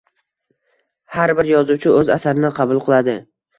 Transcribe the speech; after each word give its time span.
Har 1.17 1.35
bir 1.41 1.51
yozuvchi 1.51 1.93
o’z 2.01 2.11
asarini 2.19 2.53
qabul 2.59 2.85
qiladi. 2.91 3.19